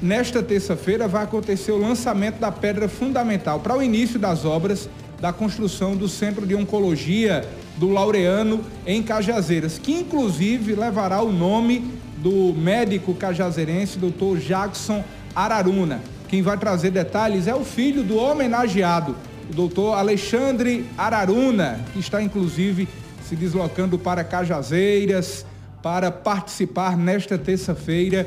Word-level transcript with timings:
nesta 0.00 0.42
terça-feira 0.42 1.08
vai 1.08 1.24
acontecer 1.24 1.72
o 1.72 1.78
lançamento 1.78 2.38
da 2.38 2.52
pedra 2.52 2.88
fundamental 2.88 3.60
para 3.60 3.76
o 3.76 3.82
início 3.82 4.18
das 4.18 4.44
obras 4.44 4.88
da 5.20 5.32
construção 5.32 5.96
do 5.96 6.08
Centro 6.08 6.46
de 6.46 6.54
Oncologia 6.54 7.44
do 7.76 7.88
Laureano 7.88 8.64
em 8.86 9.02
Cajazeiras, 9.02 9.78
que 9.78 9.92
inclusive 9.92 10.74
levará 10.74 11.20
o 11.22 11.32
nome 11.32 11.92
do 12.18 12.52
médico 12.54 13.14
cajazeirense, 13.14 13.98
doutor 13.98 14.38
Jackson 14.38 15.04
Araruna. 15.34 16.00
Quem 16.28 16.42
vai 16.42 16.56
trazer 16.56 16.90
detalhes 16.90 17.46
é 17.46 17.54
o 17.54 17.64
filho 17.64 18.02
do 18.02 18.16
homenageado, 18.16 19.16
o 19.50 19.54
doutor 19.54 19.94
Alexandre 19.94 20.84
Araruna, 20.96 21.80
que 21.92 21.98
está 21.98 22.22
inclusive 22.22 22.88
se 23.28 23.34
deslocando 23.34 23.98
para 23.98 24.24
Cajazeiras 24.24 25.44
para 25.82 26.10
participar 26.10 26.96
nesta 26.96 27.38
terça-feira 27.38 28.26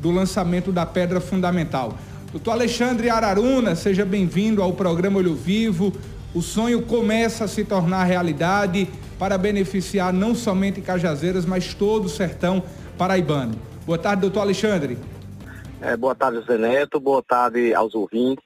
do 0.00 0.10
lançamento 0.10 0.72
da 0.72 0.84
Pedra 0.84 1.20
Fundamental. 1.20 1.96
Doutor 2.30 2.52
Alexandre 2.52 3.08
Araruna, 3.08 3.74
seja 3.74 4.04
bem-vindo 4.04 4.62
ao 4.62 4.72
programa 4.72 5.18
Olho 5.18 5.34
Vivo. 5.34 5.92
O 6.34 6.42
sonho 6.42 6.82
começa 6.82 7.44
a 7.44 7.48
se 7.48 7.64
tornar 7.64 8.04
realidade 8.04 8.88
para 9.18 9.38
beneficiar 9.38 10.12
não 10.12 10.34
somente 10.34 10.80
Cajazeiras, 10.80 11.46
mas 11.46 11.72
todo 11.72 12.06
o 12.06 12.08
sertão 12.08 12.62
paraibano. 12.98 13.54
Boa 13.86 13.96
tarde, 13.96 14.22
doutor 14.22 14.40
Alexandre. 14.40 14.98
É, 15.80 15.96
boa 15.96 16.14
tarde, 16.14 16.40
José 16.40 16.58
Neto. 16.58 16.98
Boa 16.98 17.22
tarde 17.22 17.72
aos 17.74 17.94
ouvintes. 17.94 18.44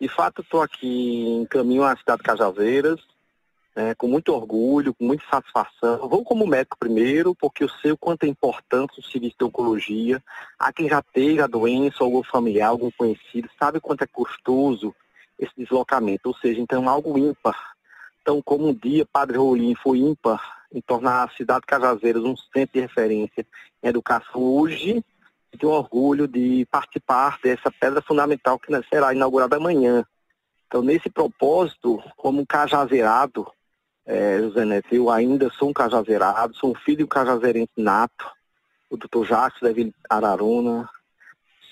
De 0.00 0.08
fato, 0.08 0.42
estou 0.42 0.62
aqui 0.62 1.26
em 1.26 1.44
caminho 1.46 1.82
à 1.82 1.96
cidade 1.96 2.18
de 2.18 2.24
Cajazeiras, 2.24 3.00
né, 3.78 3.94
com 3.94 4.08
muito 4.08 4.34
orgulho, 4.34 4.92
com 4.92 5.04
muita 5.04 5.24
satisfação. 5.30 6.08
Vou 6.08 6.24
como 6.24 6.44
médico 6.44 6.76
primeiro, 6.76 7.32
porque 7.32 7.62
eu 7.62 7.68
sei 7.68 7.92
o 7.92 7.96
quanto 7.96 8.24
é 8.24 8.26
importante 8.26 8.98
o 8.98 9.02
serviço 9.04 9.36
de 9.38 9.44
oncologia. 9.44 10.20
Há 10.58 10.72
quem 10.72 10.88
já 10.88 11.00
teve 11.00 11.40
a 11.40 11.46
doença, 11.46 12.02
algum 12.02 12.24
familiar, 12.24 12.70
algum 12.70 12.90
conhecido, 12.90 13.48
sabe 13.56 13.78
quanto 13.78 14.02
é 14.02 14.06
custoso 14.08 14.92
esse 15.38 15.52
deslocamento, 15.56 16.28
ou 16.28 16.36
seja, 16.38 16.60
então 16.60 16.88
algo 16.88 17.16
ímpar. 17.16 17.56
Então, 18.20 18.42
como 18.42 18.66
um 18.66 18.74
dia 18.74 19.06
Padre 19.06 19.38
Rolim 19.38 19.76
foi 19.76 19.98
ímpar 19.98 20.66
em 20.72 20.80
tornar 20.80 21.22
a 21.22 21.30
cidade 21.36 21.60
de 21.60 21.68
Cajazeiras 21.68 22.24
um 22.24 22.36
centro 22.36 22.74
de 22.74 22.80
referência 22.80 23.46
em 23.80 23.88
educação, 23.88 24.42
hoje 24.42 25.04
tenho 25.56 25.72
orgulho 25.72 26.26
de 26.26 26.66
participar 26.68 27.38
dessa 27.42 27.70
pedra 27.70 28.02
fundamental 28.02 28.58
que 28.58 28.72
será 28.88 29.14
inaugurada 29.14 29.56
amanhã. 29.56 30.04
Então, 30.66 30.82
nesse 30.82 31.08
propósito, 31.08 32.02
como 32.16 32.42
um 32.42 32.44
cajazeirado, 32.44 33.46
é, 34.08 34.38
José 34.40 34.64
Neto, 34.64 34.94
eu 34.94 35.10
ainda 35.10 35.50
sou 35.50 35.68
um 35.68 35.72
cajazeirado, 35.72 36.56
sou 36.56 36.70
um 36.70 36.74
filho 36.74 37.06
cajazeirense 37.06 37.72
nato, 37.76 38.26
o 38.88 38.96
doutor 38.96 39.26
Jacques 39.26 39.60
David 39.60 39.92
Araruna, 40.08 40.88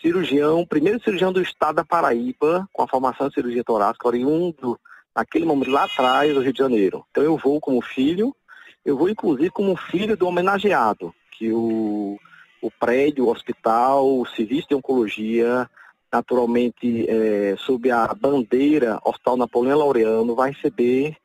cirurgião, 0.03 0.67
primeiro 0.67 1.03
cirurgião 1.03 1.33
do 1.33 1.41
estado 1.41 1.77
da 1.77 1.85
Paraíba, 1.85 2.69
com 2.75 2.83
a 2.83 2.89
formação 2.89 3.29
de 3.29 3.35
cirurgia 3.35 3.65
torácica, 3.65 4.07
oriundo 4.07 4.79
naquele 5.15 5.47
momento 5.47 5.71
lá 5.71 5.85
atrás 5.85 6.35
do 6.35 6.41
Rio 6.41 6.53
de 6.53 6.59
Janeiro. 6.59 7.07
Então 7.11 7.25
eu 7.25 7.39
vou 7.39 7.59
como 7.59 7.81
filho, 7.81 8.37
eu 8.85 8.99
vou 8.99 9.09
inclusive 9.09 9.49
como 9.49 9.75
filho 9.75 10.15
do 10.15 10.29
homenageado, 10.29 11.15
que 11.33 11.51
o, 11.51 12.19
o 12.61 12.71
prédio, 12.71 13.25
o 13.25 13.31
hospital, 13.31 14.21
o 14.21 14.27
serviço 14.27 14.69
de 14.69 14.75
oncologia, 14.75 15.71
naturalmente 16.13 17.07
é, 17.09 17.57
sob 17.57 17.91
a 17.91 18.13
bandeira 18.13 19.01
Hospital 19.03 19.39
Napoleão 19.39 19.79
Laureano, 19.79 20.35
vai 20.35 20.51
receber 20.51 21.17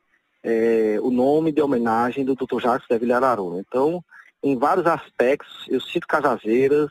é, 0.42 0.98
o 1.00 1.10
nome 1.10 1.52
de 1.52 1.62
homenagem 1.62 2.24
do 2.24 2.34
Dr. 2.34 2.60
Jacques 2.60 2.88
de 2.88 2.98
Villar 2.98 3.22
Aruna. 3.22 3.60
Então, 3.60 4.04
em 4.42 4.58
vários 4.58 4.86
aspectos, 4.86 5.66
eu 5.68 5.80
sinto 5.80 6.06
Cajazeiras, 6.06 6.90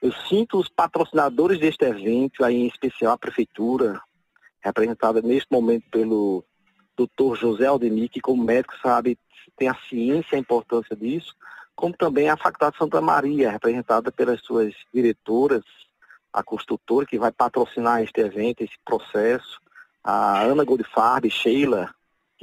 eu 0.00 0.12
sinto 0.28 0.58
os 0.58 0.68
patrocinadores 0.68 1.58
deste 1.58 1.84
evento, 1.84 2.44
aí 2.44 2.56
em 2.56 2.66
especial 2.66 3.14
a 3.14 3.18
Prefeitura, 3.18 4.00
representada 4.60 5.20
neste 5.20 5.50
momento 5.50 5.84
pelo 5.90 6.44
Dr. 6.96 7.36
José 7.36 7.66
Aldemir, 7.66 8.08
que 8.10 8.20
como 8.20 8.44
médico 8.44 8.74
sabe, 8.82 9.18
tem 9.56 9.68
a 9.68 9.76
ciência 9.88 10.34
e 10.34 10.36
a 10.36 10.40
importância 10.40 10.94
disso, 10.94 11.34
como 11.74 11.96
também 11.96 12.28
a 12.28 12.36
Faculdade 12.36 12.76
Santa 12.78 13.00
Maria, 13.00 13.50
representada 13.50 14.12
pelas 14.12 14.40
suas 14.40 14.72
diretoras, 14.92 15.64
a 16.32 16.42
construtora 16.42 17.06
que 17.06 17.18
vai 17.18 17.32
patrocinar 17.32 18.02
este 18.02 18.20
evento, 18.20 18.62
esse 18.62 18.76
processo, 18.84 19.60
a 20.02 20.42
Ana 20.42 20.64
Goldfarb, 20.64 21.28
Sheila, 21.30 21.94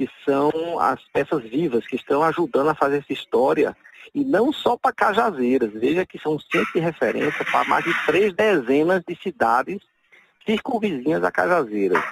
que 0.02 0.10
são 0.24 0.80
as 0.80 1.00
peças 1.12 1.44
vivas 1.44 1.86
que 1.86 1.94
estão 1.94 2.24
ajudando 2.24 2.70
a 2.70 2.74
fazer 2.74 2.98
essa 2.98 3.12
história. 3.12 3.76
E 4.12 4.24
não 4.24 4.52
só 4.52 4.76
para 4.76 4.92
Cajazeiras, 4.92 5.72
veja 5.72 6.04
que 6.04 6.18
são 6.18 6.38
sempre 6.40 6.72
de 6.74 6.80
referência 6.80 7.44
para 7.44 7.64
mais 7.64 7.84
de 7.84 7.94
três 8.04 8.34
dezenas 8.34 9.02
de 9.06 9.14
cidades 9.14 9.80
circunvizinhas 10.44 11.22
a 11.22 11.30
Cajazeiras. 11.30 12.02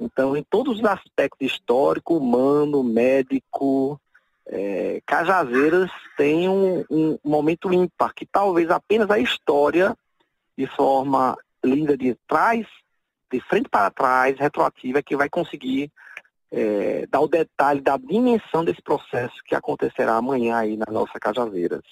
Então, 0.00 0.34
em 0.34 0.42
todos 0.42 0.78
os 0.78 0.84
aspectos 0.86 1.52
histórico, 1.52 2.16
humano, 2.16 2.82
médico, 2.82 4.00
é, 4.46 5.02
Cajazeiras 5.04 5.90
tem 6.16 6.48
um, 6.48 6.82
um 6.90 7.18
momento 7.22 7.72
ímpar, 7.72 8.14
que 8.14 8.24
talvez 8.24 8.70
apenas 8.70 9.10
a 9.10 9.18
história, 9.18 9.94
de 10.56 10.66
forma 10.66 11.36
linda 11.62 11.94
de 11.94 12.16
trás, 12.26 12.66
de 13.30 13.38
frente 13.42 13.68
para 13.68 13.90
trás, 13.90 14.38
retroativa, 14.38 15.02
que 15.02 15.14
vai 15.14 15.28
conseguir 15.28 15.92
é, 16.52 17.06
dar 17.10 17.20
o 17.20 17.28
detalhe 17.28 17.80
da 17.80 17.96
dimensão 17.96 18.62
desse 18.64 18.82
processo 18.82 19.34
que 19.46 19.54
acontecerá 19.54 20.16
amanhã 20.16 20.56
aí 20.56 20.76
na 20.76 20.92
nossa 20.92 21.18
Cajazeiras. 21.18 21.82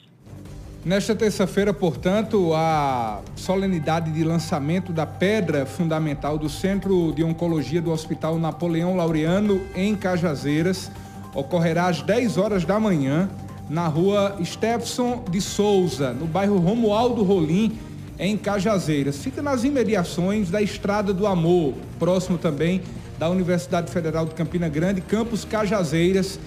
Nesta 0.84 1.15
terça-feira, 1.15 1.75
portanto, 1.75 2.53
a 2.54 3.20
solenidade 3.37 4.10
de 4.12 4.25
lançamento 4.25 4.93
da 4.93 5.06
pedra 5.06 5.66
fundamental 5.66 6.38
do 6.38 6.49
Centro 6.49 7.12
de 7.12 7.22
Oncologia 7.22 7.82
do 7.82 7.91
Hospital 7.91 8.38
Napoleão 8.38 8.97
Laureano 8.97 9.60
em 9.75 9.94
Cajazeiras 9.94 10.91
ocorrerá 11.34 11.87
às 11.87 12.00
10 12.03 12.38
horas 12.38 12.65
da 12.65 12.81
manhã 12.81 13.28
na 13.69 13.87
rua 13.87 14.38
Stephenson 14.43 15.22
de 15.31 15.41
Souza, 15.41 16.12
no 16.12 16.26
bairro 16.26 16.59
Romualdo 16.59 17.22
Rolim, 17.22 17.78
em 18.19 18.37
Cajazeiras. 18.37 19.22
Fica 19.22 19.43
nas 19.43 19.65
imediações 19.65 20.50
da 20.50 20.60
Estrada 20.60 21.12
do 21.12 21.26
Amor, 21.26 21.75
próximo 21.99 22.37
também 22.37 22.82
da 23.20 23.28
Universidade 23.28 23.91
Federal 23.91 24.25
de 24.25 24.34
Campina 24.34 24.66
Grande, 24.66 25.03
campus 25.03 25.44
Cajazeiras, 25.44 26.41